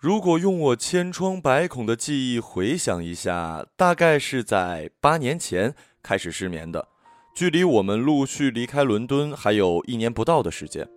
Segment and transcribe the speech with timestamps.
[0.00, 6.88] 如果用我千疮百孔的记忆回想一下，大概是在八年前开始失眠的，
[7.34, 10.88] 距离我们陆续离开伦敦还有一年不到的时间。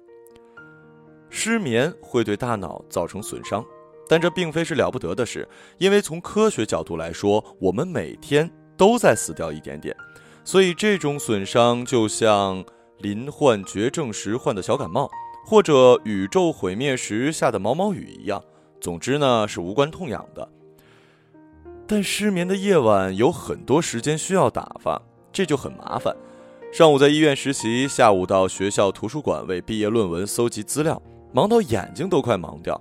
[1.29, 3.61] 失眠会对大脑造成损伤，
[4.07, 5.45] 但这并非是了不得的事，
[5.77, 9.93] 因为从科学角度来说，我们每天都在死掉一点点，
[10.45, 12.63] 所以这种损伤就像
[12.99, 15.11] 临患绝症时患的小感冒。
[15.45, 18.41] 或者宇宙毁灭时下的毛毛雨一样，
[18.83, 20.45] 总之呢是无关痛痒的。
[21.87, 25.01] 但失眠的夜晚有很多时间需要打发，
[25.31, 26.13] 这就很麻烦。
[26.69, 31.01] 上午在医院实习，下午到学校图书馆为毕业论文搜集资料，
[31.31, 32.79] 忙到眼睛都快盲掉。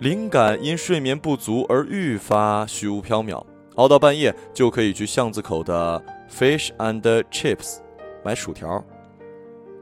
[0.00, 3.42] 灵感因睡眠不足而愈发虚无缥缈，
[3.76, 7.00] 熬到半夜就可以去巷子口的 Fish and
[7.30, 7.78] Chips
[8.22, 8.84] 买薯条。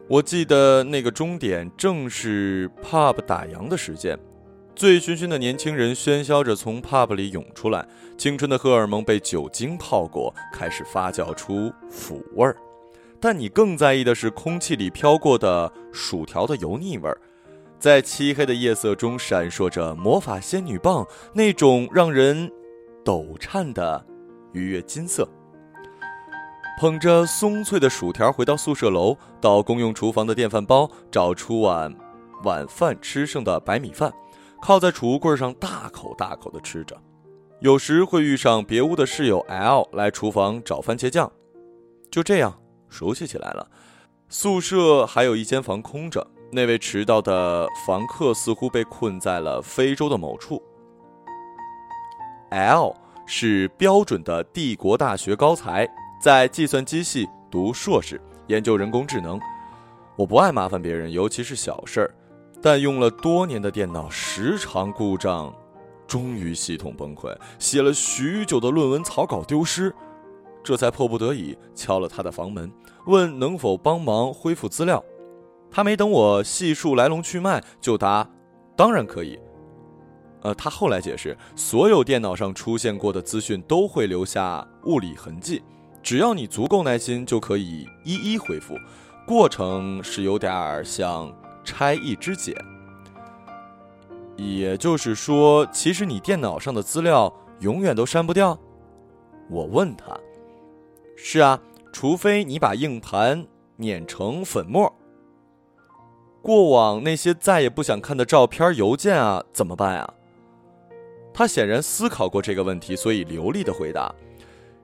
[0.06, 4.16] 我记得那个终点正是 pub 打烊的时间，
[4.80, 12.56] 醉醺醺的年轻人喧嚣着从 pub 里涌出来，青春的荷尔蒙被酒精泡过，开始发酵出腐味儿。
[13.20, 17.20] 但你更在意的是空气里飘过的薯条的油腻味儿，
[17.78, 22.50] 在漆黑的夜色中闪烁着魔法仙女棒那种让人
[23.04, 24.02] 抖颤的
[24.54, 25.28] 愉悦金色。
[26.80, 31.94] 捧着松脆的薯条回到宿舍楼，到公用厨房的电饭煲找出碗
[32.44, 34.10] 晚饭吃剩的白米饭，
[34.62, 36.96] 靠在储物柜上大口大口的吃着。
[37.60, 41.30] 有时会遇上别屋的室友 L 来厨房找番茄酱，
[42.10, 43.70] 就这样熟悉起来了。
[44.28, 50.62] 宿舍还有一间房空着，那位迟到的房客似乎被困在了非洲的某处。
[52.50, 52.94] L
[53.26, 55.88] 是标准的帝国大学高材。
[56.20, 59.40] 在计算机系读硕士，研究人工智能。
[60.16, 62.14] 我不爱麻烦别人，尤其是小事儿，
[62.62, 65.54] 但用了多年的电脑时常故障，
[66.06, 69.94] 终于系统崩溃，写了许久的论文草稿丢失，
[70.62, 72.70] 这才迫不得已敲了他的房门，
[73.06, 75.02] 问能否帮忙恢复资料。
[75.70, 78.28] 他没等我细述来龙去脉，就答
[78.76, 79.38] ：“当然可以。”
[80.42, 85.62] 呃，他后来解释，所有电脑上出现过的资讯都会留下物理痕迹。
[86.02, 88.74] 只要你足够耐心，就可以一一恢复。
[89.26, 91.30] 过程是有点像
[91.64, 92.54] 拆一支茧，
[94.36, 98.58] 也就是说，其实你电脑上的资料永远都删不掉。
[99.48, 100.18] 我问他
[101.16, 101.60] ：“是啊，
[101.92, 104.92] 除非你把硬盘碾成粉末。
[106.42, 110.14] 过往那些再也不想看的照片、邮件啊，怎么办啊？”
[111.34, 114.12] 他显然思考过这个问题，所以流利的回答。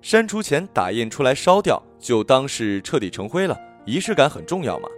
[0.02, 3.58] 删除前打印出来烧掉，就当是彻底成灰了。
[3.84, 4.88] 仪式感很重要嘛。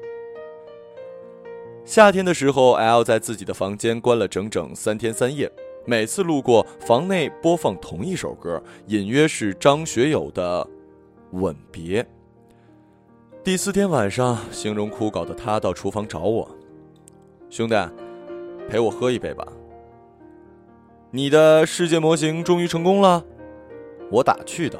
[1.88, 5.50] 夏天的时候，L 在自己的房间关了整整三天三夜，
[5.86, 10.62] 每次路过房内播放同一首歌，隐约是张学友的
[11.30, 12.02] 《吻别》。
[13.42, 16.46] 第四天晚上，形容枯槁的他到厨房找我
[17.48, 17.74] ：“兄弟，
[18.68, 19.48] 陪我喝一杯吧。
[21.10, 23.24] 你的世界模型终于成功了。”
[24.12, 24.78] 我打趣道。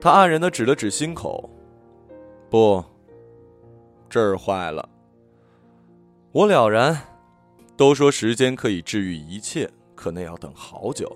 [0.00, 1.50] 他黯然的指了指心口，
[2.48, 2.84] 不，
[4.08, 4.88] 这儿坏了。
[6.36, 7.00] 我了然，
[7.78, 11.10] 都说时间可以治愈一切，可那要等好久，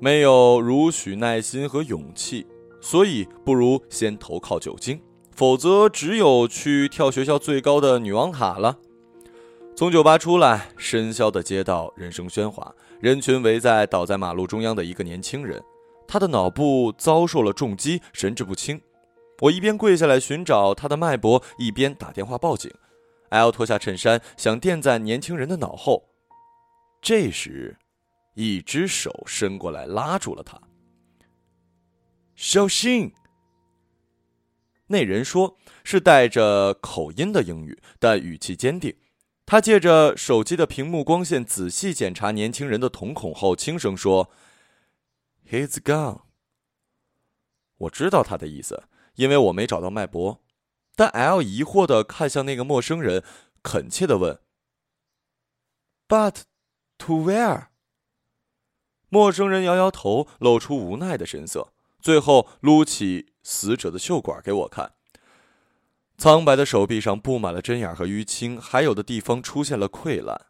[0.00, 2.46] 没有如许耐心和勇气，
[2.80, 5.02] 所以不如先投靠酒精，
[5.36, 8.78] 否则只有去跳学校最高的女王塔了。
[9.76, 15.62] 从酒吧出来，深宵的街道，人声喧哗，人群围在倒在马路中央的一个年轻人。
[16.06, 18.80] 他的脑部遭受了重击，神志不清。
[19.42, 22.72] 我一边跪下来寻找他的脉搏，一边打电话报警。
[23.30, 26.08] L 脱下衬衫，想垫在年轻人的脑后。
[27.00, 27.78] 这时，
[28.34, 30.60] 一只手伸过来拉住了他。
[32.34, 33.12] 小心！
[34.88, 38.96] 那人说是带着口音的英语，但语气坚定。
[39.44, 44.30] 他借着手机的屏幕光线仔细检查年轻人的瞳孔后，轻声说。
[45.48, 46.20] He's gone。
[47.78, 48.84] 我知道他的意思，
[49.14, 50.42] 因为我没找到脉搏。
[50.98, 53.22] 但 L 疑惑的看向那个陌生人，
[53.62, 54.40] 恳切的问
[56.08, 56.40] ：“But
[56.98, 57.68] to where？”
[59.08, 64.94] 陌生人摇摇头，露出无奈的神色，最后撸起死者的袖管给我看。
[66.16, 70.46] 苍白的手臂上布满了针眼和淤青，还有的地方出现了溃烂。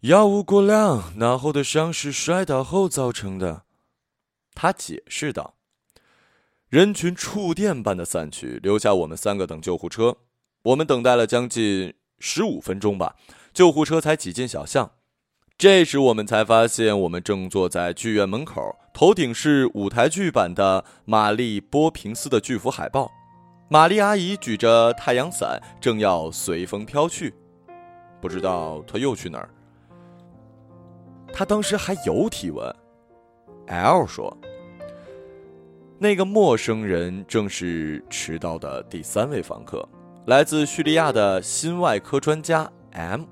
[0.00, 3.64] 药物过量，脑后的伤是摔倒后造成的，
[4.54, 5.57] 他解释道。
[6.68, 10.18] 人群触电般的散去，留下我们三个等救护车。
[10.64, 13.16] 我们等待了将近十五分钟吧，
[13.54, 14.90] 救护车才挤进小巷。
[15.56, 23.10] 这时我们才发现，我们正坐在剧院门口，头顶是舞台剧版的玛丽波平斯的巨幅海报。
[23.70, 27.34] 玛丽阿姨举着太阳伞，正要随风飘去，
[28.20, 29.48] 不知道她又去哪儿。
[31.32, 32.76] 她当时还有体温。
[33.68, 34.36] L 说
[35.98, 39.86] ：“那个陌生人正是迟到的第三位访客，
[40.26, 43.22] 来自叙利亚的心外科专家 M，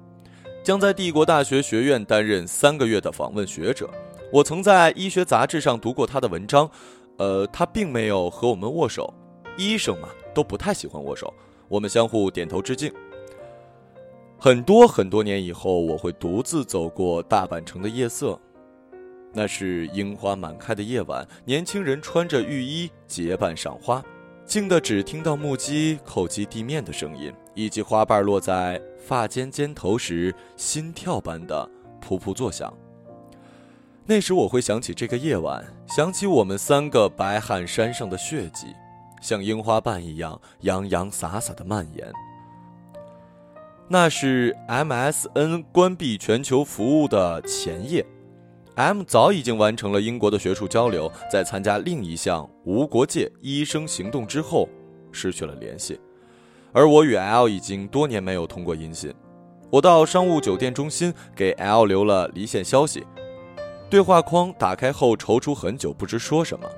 [0.64, 3.88] 将在帝国大学学院担任三个月的访问学者。
[4.32, 6.68] 我曾在医学杂志上读过他的文章，
[7.18, 9.14] 呃，他并没有和我们握手。
[9.56, 11.32] 医生嘛。”都不太喜欢握手，
[11.66, 12.92] 我们相互点头致敬。
[14.38, 18.38] 很多很多年以后，我会独自走过大阪城的夜色，
[19.36, 24.02] 那是樱花满开的夜晚，年轻人穿着浴衣结伴赏花，
[24.46, 31.68] 静的只听到木屐叩击地面的声音，以及花瓣落在发间肩头时心跳般的
[32.00, 32.72] 噗噗作响。
[34.06, 38.68] 那时我会想起这个夜晚，想起我们三个白汗衫上的血迹。
[39.20, 42.10] 像樱花瓣一样洋洋洒洒的蔓延。
[43.88, 48.04] 那是 MSN 关闭全球服务的前夜
[48.76, 54.68] ，M 早已经完成了英国的学术交流，在参加另一项无国界医生行动之后
[55.10, 55.98] 失去了联系，
[56.72, 59.12] 而我与 L 已经多年没有通过音信。
[59.70, 63.04] 我到商务酒店中心给 L 留了离线消息，
[63.90, 66.68] 对话框打开后踌躇很久，不知说什么。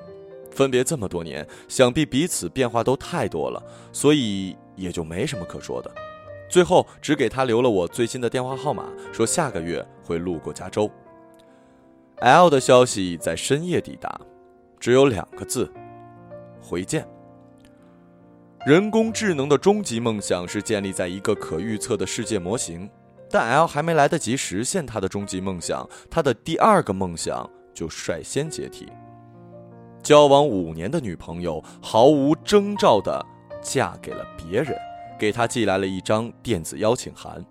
[0.50, 3.62] 分别这么多年，想必彼此变化都太多了，
[3.93, 5.91] 所以也就没什么可说的。
[6.49, 10.91] 最后只给他留了我最新的电话号码，说下个月会路过加州。
[12.20, 14.20] L 的消息在深夜抵达，
[14.81, 15.73] 只有两个字：
[16.61, 17.06] 回见。
[18.67, 22.91] 人工智能的终极梦想是建立在一个可预测的世界模型，
[23.31, 28.88] 但 L 还没来得及实现他的终极梦想，他的第二个梦想就率先解体。
[30.03, 33.25] 交往五年的女朋友毫无征兆地
[33.62, 34.76] 嫁给了别人，
[35.21, 37.44] 给他寄来了一张电子邀请函。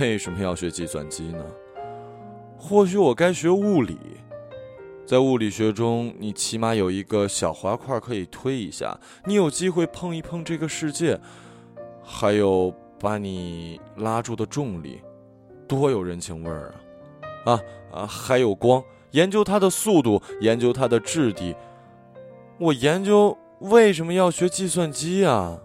[0.00, 1.44] 为什么要学计算机呢？
[2.58, 3.96] 或许我该学物理，
[5.06, 11.18] 在物理学中，你起码有一个小滑块可以推一下，你有机会碰一碰这个世界，
[12.02, 15.00] 还有把你拉住的重力，
[15.68, 16.74] 多有人情味儿
[17.46, 17.52] 啊！
[17.52, 17.60] 啊
[17.92, 18.82] 啊，还有光。
[19.12, 21.56] 研究它的速度，研究它的质地。
[22.58, 25.58] 我研究为什么要学计算机啊？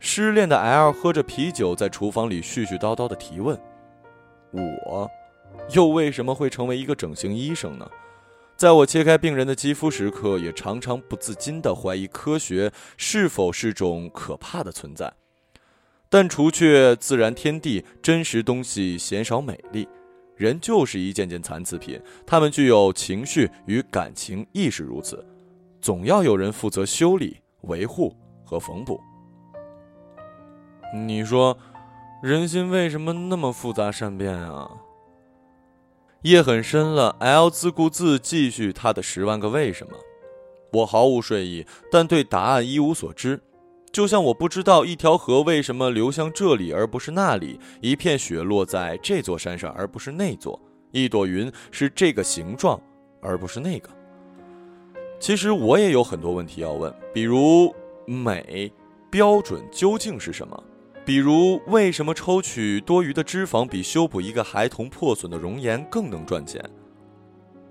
[0.00, 3.56] 失恋的 L 喝着啤酒，在厨房里絮絮叨叨的提问
[4.50, 5.08] ：“我，
[5.70, 7.90] 又为什么会成为一个整形医生呢？”
[8.56, 15.12] 在我切开病人的肌肤时刻，也常常不自禁的怀疑科学是否是种可怕的存在。
[16.08, 19.88] 但除却自然天地，真实东西鲜少美丽。
[20.36, 25.24] 人就是一件件残次品，他们具有情绪与感情，亦是如此。
[25.80, 28.14] 总要有人负责修理、维护
[28.44, 29.00] 和缝补。
[30.94, 31.56] 你说，
[32.22, 34.70] 人心为什么那么复杂善变啊？
[36.22, 39.92] 夜很深了，L 自顾自继续他的十万个为什么。
[40.72, 43.40] 我毫无睡意，但对答案一无所知。
[43.90, 50.58] 就像我不知道一条河为什么流向这里而不是那里，一片雪落在这座山上而不是那座，
[50.92, 52.80] 一朵云是这个形状
[53.20, 53.90] 而不是那个。
[55.18, 57.74] 其实我也有很多问题要问，比如
[58.06, 58.72] 美
[59.10, 60.64] 标准究竟是什么？
[61.04, 66.62] 比如为什么抽取多余的脂肪比修补一个孩童破损的容颜更能赚钱？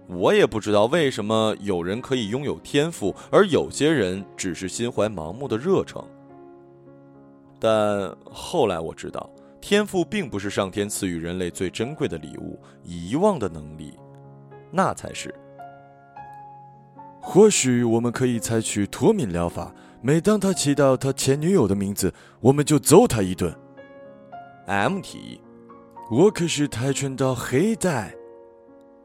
[0.08, 6.06] 我也不知道为什么有人可以拥有天赋，而有些人只是心怀盲目的热诚。
[7.58, 9.30] 但后来我知道，
[9.62, 13.98] 天赋并不是上天赐予人类最珍贵的礼物，遗忘的能力，
[14.70, 15.34] 那才是。
[17.22, 19.74] 或许我们可以采取脱敏疗法，
[20.04, 23.56] 每当他提到他前女友的名字，我们就揍他一顿。
[24.66, 25.42] M 提议，
[26.10, 28.16] 我可是跆拳道黑带，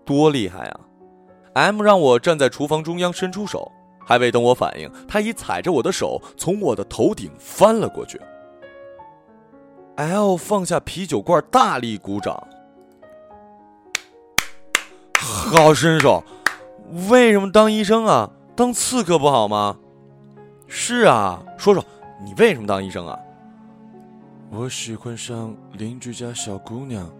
[0.06, 0.80] 多厉害啊
[1.52, 3.70] ！M 让我站在厨房中央，伸出手，
[4.06, 8.18] 还未等我反应，他已踩着我的手从我的头顶翻了过去。
[9.96, 12.42] L 放下啤酒罐，大力鼓掌。
[15.18, 16.24] 好身手！
[17.10, 18.30] 为什么当医生啊？
[18.54, 19.76] 当刺客不好吗？
[20.68, 21.84] 是啊，说说
[22.22, 23.18] 你为什么当医生啊？
[24.50, 27.10] 我喜欢上邻居家小姑娘。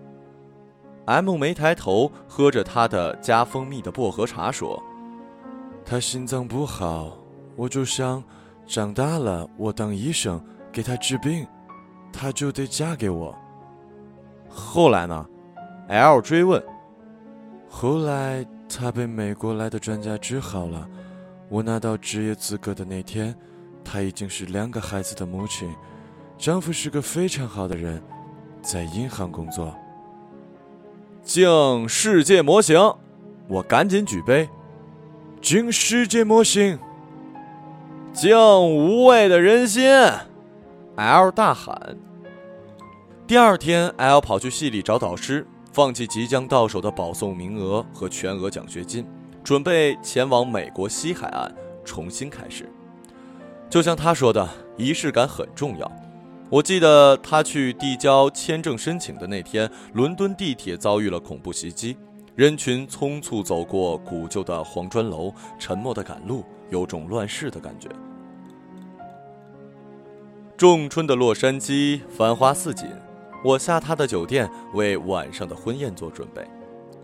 [1.06, 4.82] M 没抬头，喝着他的加蜂蜜的薄荷茶，说
[5.86, 7.16] ：“她心脏不好，
[7.54, 8.22] 我就想，
[8.66, 11.46] 长大了我当医生给她治病，
[12.12, 13.36] 她就得嫁给我。”
[14.50, 15.26] 后来呢
[15.88, 16.62] ？L 追问。
[17.68, 20.88] 后来他被美国来的专家治好了。
[21.48, 23.34] 我拿到职业资格的那天，
[23.84, 25.72] 她已经是两个孩子的母亲，
[26.36, 28.02] 丈夫是个非常好的人，
[28.60, 29.74] 在银行工作。
[31.22, 32.76] 敬世界模型，
[33.48, 34.48] 我赶紧举杯。
[35.40, 36.78] 敬世界模型，
[38.12, 39.84] 敬无畏的人心
[40.96, 41.96] ！L 大喊。
[43.26, 49.06] 第二天，L 跑去系里找导师，放弃即将到手的保送名额和全额奖学金。
[49.46, 52.68] 准备前往美国西海岸重新开始，
[53.70, 55.88] 就像他说的，仪式感很重要。
[56.50, 61.96] 我记得他去递交签证申请的那天，伦敦地铁遭遇了恐怖袭击，
[62.34, 67.88] 人群匆促走过古旧的黄砖楼，沉默的赶路，有种乱世的感觉。
[70.56, 72.88] 仲春的洛杉矶繁花似锦，
[73.44, 76.44] 我下榻的酒店为晚上的婚宴做准备。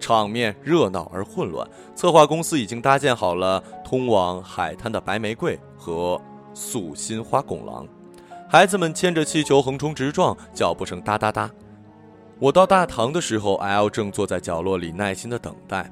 [0.03, 6.21] 场面热闹而混乱，策划公司已经搭建好了通往海滩的白玫瑰和
[6.53, 7.87] 素心花拱廊，
[8.49, 11.49] 孩子们牵着气球横冲直撞，脚步声哒哒哒。
[12.39, 15.91] 我到大堂的时候，L 正坐在角落里耐心的等待，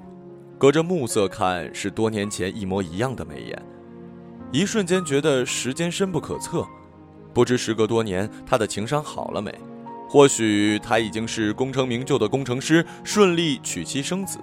[0.58, 3.62] 隔着暮色看是多年前一模一样的眉眼，
[4.50, 6.66] 一瞬间觉得时间深不可测，
[7.32, 9.54] 不知时隔多年，他的情商好了没？
[10.10, 14.40] 或许他已经是功成名就的工程师，顺利娶妻生子，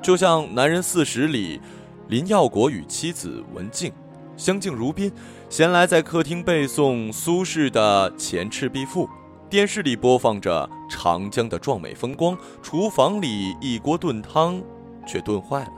[0.00, 1.60] 就像《男人四十》里，
[2.08, 3.92] 林耀国与妻子文静
[4.38, 5.12] 相敬如宾。
[5.50, 9.04] 闲来在客厅背诵苏轼的《前赤壁赋》，
[9.50, 14.62] 电视里播放着长江的壮美风光，厨房里一锅炖汤
[15.06, 15.72] 却炖坏了。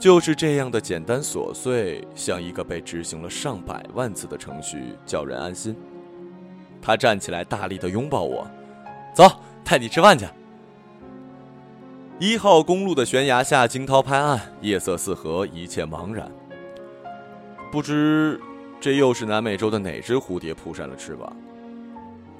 [0.00, 5.76] 就是这样的简单琐碎，像一个被执行了上百万次的程序，叫人安心。
[6.86, 8.46] 他站起来，大力的拥抱我，
[9.12, 9.28] 走，
[9.64, 10.24] 带你吃饭去。
[12.20, 16.30] 一号公路的悬崖下，惊涛拍岸，夜色四合，一切茫然。
[17.72, 18.40] 不知
[18.80, 21.36] 这又是南美洲的哪只蝴蝶扑扇了翅膀？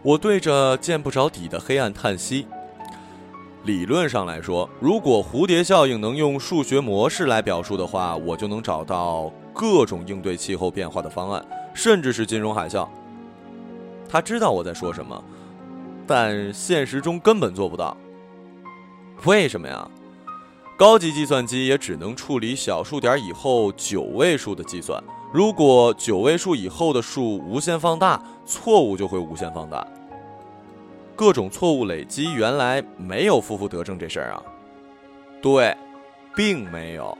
[0.01, 2.47] 我对着见不着底的黑暗叹息。
[3.65, 12.89] 理论上来说，如果蝴蝶效应能用数学模式来表述的话，我就能找到各种应对气候变化的方案，甚至是金融海啸。
[14.09, 15.23] 他知道我在说什么，
[16.07, 17.97] 但现实中根本做不到。
[19.25, 19.89] 为什么呀？
[20.79, 25.03] 高级计算机也只能处理小数点以后九位数的计算。
[25.33, 29.87] 如果九位数以后的数无限放大，错误就会无限放大。
[31.15, 34.43] 各种错误累积，原来没有负负得正这事儿啊？
[35.41, 35.75] 对，
[36.35, 37.17] 并没有。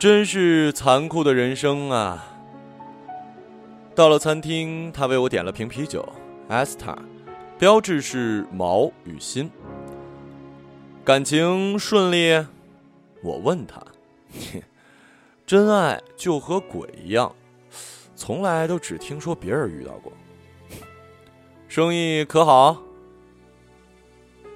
[0.00, 2.24] 真是残酷的人生啊！
[3.98, 6.08] 到了餐厅，他为我点了瓶啤酒
[6.48, 6.96] ，Esta，
[7.58, 9.50] 标志是毛与心。
[11.04, 12.46] 感情顺利？
[13.24, 13.84] 我问他，
[15.44, 17.34] 真爱就和鬼一样，
[18.14, 20.12] 从来都只听说别人遇到过。
[21.66, 22.80] 生意可好？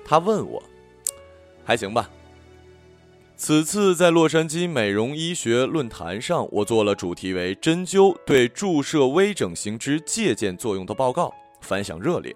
[0.04, 0.62] 他问我，
[1.64, 2.08] 还行吧。
[3.44, 12.32] 此次在洛杉矶美容医学论坛上，我做了主题为“针灸对注射微整形之借鉴作用”的报告，反响热烈。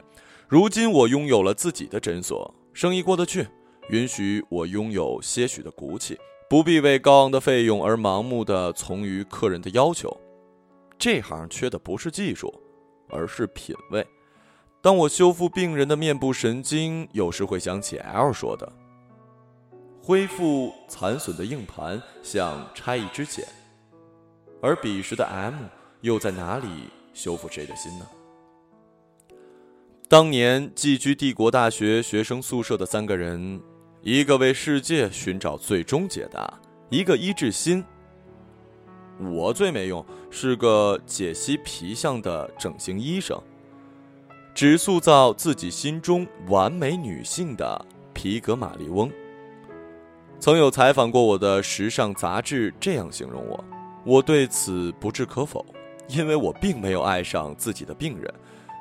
[0.49, 3.47] 如今我拥有了自己的诊所，生意过得去，
[3.91, 6.19] 允许我拥有些许的骨气，
[6.51, 10.13] 不必为高昂的费用而盲目的从于客人的要求。
[10.99, 12.53] 这行缺的不是技术，
[13.09, 14.05] 而是品味。
[14.83, 18.73] 当我修复病人的面部神经，有时会想起 L 说的。
[20.07, 23.45] 恢复残损的硬盘，像拆一支茧，
[24.63, 25.65] 而彼时的 M
[26.01, 26.69] 又在哪里
[27.13, 28.07] 修复谁的心呢？
[30.09, 33.61] 当年寄居帝国大学学生宿舍的三个人，
[34.01, 36.57] 一个为世界寻找最终解答，
[36.89, 37.85] 一个医治心。
[39.19, 43.43] 我最没用，是个解析皮相的整形医生，
[44.55, 47.85] 只塑造自己心中完美女性的
[48.15, 49.11] 皮革玛丽翁。
[50.39, 53.65] 曾有采访过我的时尚杂志这样形容我，
[54.05, 55.65] 我对此不置可否，
[56.09, 58.33] 因为我并没有爱上自己的病人，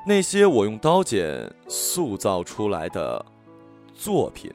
[0.06, 3.24] 那些我用刀剪塑造出来的
[3.94, 4.52] 作品。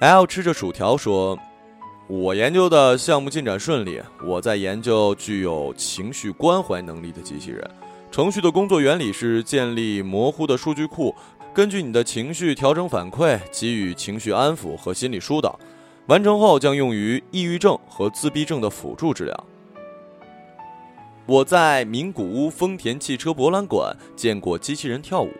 [0.00, 1.36] L 吃着薯条说
[2.06, 7.68] ：“我研究的项目进展顺利，我在研究具有情绪关怀能力的机器人。
[8.10, 11.12] 程序的工作原理是建立模糊的数据库。”
[11.54, 15.56] 根据你的情绪调整反馈，给予情绪安抚和心理疏导，
[16.06, 19.44] 完成后将用于抑郁症和自闭症的辅助治疗。
[21.26, 25.30] 我在名古屋丰田汽车博览馆见过机器人跳舞，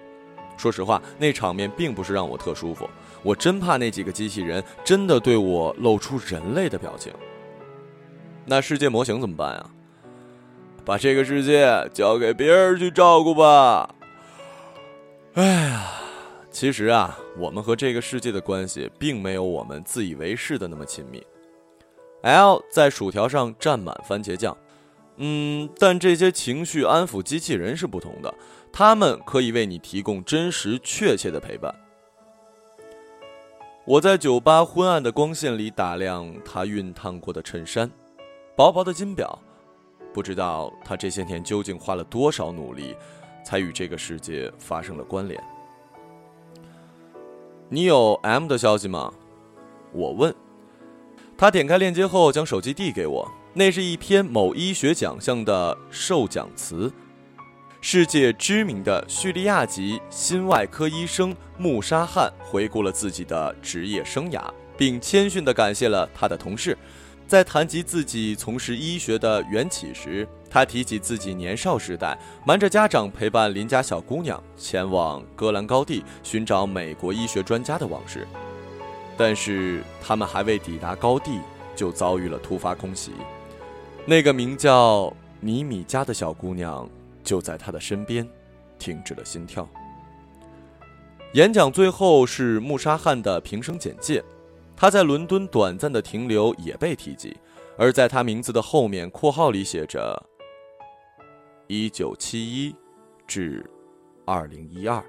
[0.57, 2.89] 说实话，那场面并不是让我特舒服，
[3.25, 7.13] 我真怕那几个机器人真的对我露出人类的表情。
[8.47, 9.69] 那世界模型怎么办啊？
[10.85, 13.93] 把这个世界交给别人去照顾吧。
[15.35, 15.91] 哎呀，
[16.55, 21.21] 其实啊，我们和这个世界的关系并没有我们自以为是的那么亲密。
[22.23, 24.57] L 在薯条上蘸满番茄酱，
[25.17, 28.33] 嗯，但这些情绪安抚机器人是不同的。
[28.73, 31.75] 他们可以为你提供真实、确切的陪伴。
[33.85, 37.91] 我在酒吧昏暗的光线里打量他熨烫过的衬衫，
[38.57, 39.37] 薄薄的金表，
[40.13, 42.95] 不知道他这些年究竟花了多少努力，
[43.45, 45.43] 才与这个世界发生了关联。
[47.71, 49.13] 你有 M 的消息吗？
[49.93, 50.35] 我问。
[51.37, 56.93] 他点开链接后，将手机递给我，那是一篇某医学奖项的授奖词。
[57.81, 64.43] 世界知名的叙利亚籍心外科医生穆沙汉回顾了自己的职业生涯，
[64.77, 66.77] 并谦逊地感谢了他的同事。
[67.27, 78.27] 在谈及自己从事医学的缘起时，他提起自己年少时代瞒着家长陪伴邻家小姑娘前往戈兰高地寻找美国医学专家的往事。
[79.17, 81.41] 但是他们还未抵达高地，
[81.75, 83.13] 就遭遇了突发空袭。
[84.07, 86.89] 那个名叫尼米加的小姑娘。
[87.25, 88.29] 就在他的身边，
[88.79, 89.67] 停止了心跳。
[91.33, 94.23] 演讲最后是穆沙汉的平生简介，
[94.77, 97.37] 他在伦敦短暂的停留也被提及，
[97.79, 100.21] 而在他名字的后面括号里写着
[101.69, 102.75] “一九七一
[103.27, 103.65] 至
[104.25, 105.03] 二零一二”。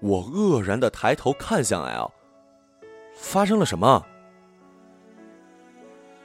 [0.00, 2.10] 我愕然的抬头看向 L，
[3.14, 4.04] 发生了什么？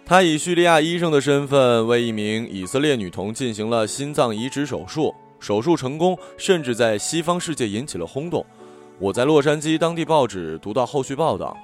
[0.06, 8.46] 他以叙利亚医生的身份为一名以色列女童进行了心脏移植手术，手术成功，甚至在西方世界引起了轰动。
[8.98, 11.58] 我在洛杉矶当地报纸读到后续报道：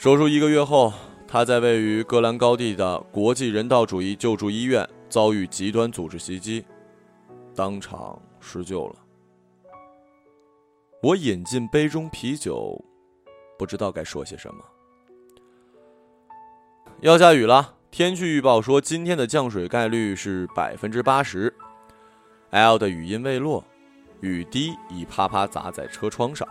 [0.00, 0.90] 手术一个月后，
[1.28, 6.64] 他在位于戈兰高地的国际人道主义救助医院遭遇极端组织袭击，
[7.54, 8.96] 当场施救了。
[11.02, 12.82] 我饮进杯中啤酒，
[13.58, 14.64] 不知道该说些什么。
[17.00, 17.74] 要下雨了。
[17.90, 21.54] 天气预报说今天的降水概率是百分之八十。
[22.48, 23.62] L 的语音未落，
[24.20, 26.48] 雨滴已啪啪砸在车窗上，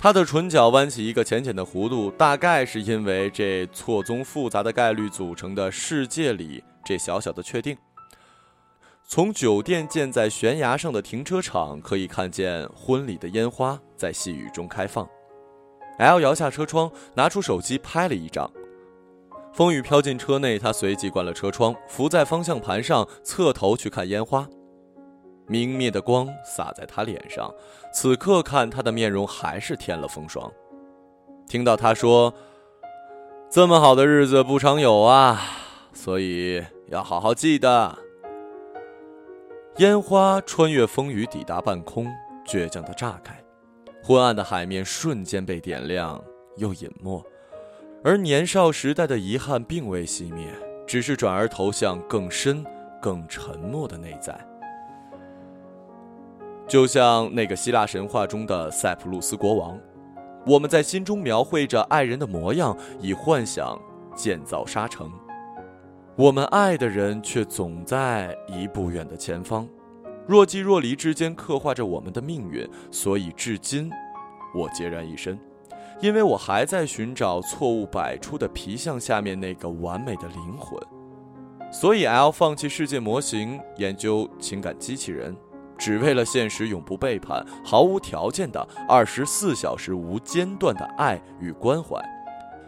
[0.00, 7.76] 他的唇角弯起一个浅浅的弧度，大概是因为这错综复杂的概率组成的世界里这小小的确定。
[9.04, 15.08] 从酒店建在悬崖上的停车场可以看见婚礼的烟花在细雨中开放。
[15.98, 18.48] L 摇下车窗，拿出手机拍了一张。
[19.52, 24.46] 风雨飘进车内，他随即关了车窗，伏在方向盘上，侧头去看烟花。
[25.48, 27.52] 明灭的光洒在他脸上，
[27.92, 30.52] 此刻看他的面容还是添了风霜。
[31.48, 32.32] 听到他说
[33.50, 35.40] ：“这么好的日子不常有啊，
[35.94, 37.98] 所以要好好记得。”
[39.78, 42.06] 烟花穿越风雨抵达半空，
[42.44, 43.42] 倔强的炸开，
[44.02, 46.22] 昏暗的海面瞬间被点亮，
[46.56, 47.24] 又隐没。
[48.04, 50.48] 而年少时代的遗憾并未熄灭，
[50.86, 52.64] 只是转而投向更深、
[53.00, 54.38] 更沉默的内在。
[56.68, 59.80] 就像那个希腊神话中的塞浦路斯国王，
[60.44, 63.80] 我们在心中描绘着爱人的模样，以幻想
[64.14, 65.10] 建造沙城。
[66.14, 69.66] 我们爱的人却总在一步远的前方，
[70.26, 72.68] 若即若离之间刻画着我们的命运。
[72.90, 73.90] 所以至今，
[74.54, 75.38] 我孑然一身。
[76.00, 80.78] 因为我还在寻找错误百出的皮相下面那个完美的灵魂，
[81.72, 85.34] 所以 L 放弃世界模型，研究情感机器人，
[85.78, 91.96] 只为了现实永不背叛、毫无条件的二十四小时无间断的爱与关怀。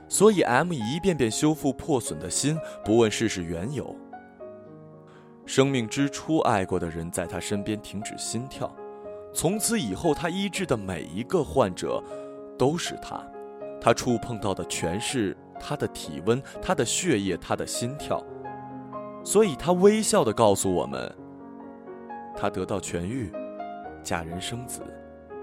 [0.08, 3.94] 所以 M 一遍遍修复破损的心，不问世事缘由。
[5.44, 8.74] 生命之初爱过的人在他身边停止心跳，
[9.34, 12.02] 从此以后他医治的每一个患者。
[12.58, 13.18] 都是他，
[13.80, 18.22] 他触碰到的全是他的体温、他的血液、他的心跳，
[19.24, 21.10] 所以他微笑的告诉我们：
[22.40, 23.30] 他得到痊愈，
[24.02, 24.82] 嫁人生子，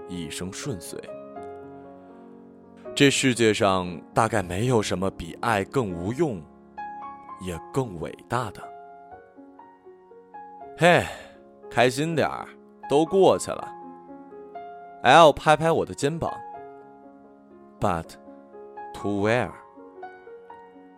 [0.08, 1.00] 一生顺遂。
[2.92, 6.42] 这世界上大概没有什么比爱更无用，
[7.40, 8.60] 也更伟大的。
[10.76, 11.04] 嘿，
[11.70, 12.48] 开心点儿，
[12.90, 13.72] 都过去了。
[15.04, 16.32] L 拍拍我的肩膀。
[17.78, 18.14] But
[18.94, 19.52] to where？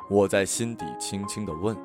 [0.09, 1.77] 我在心底轻轻的问。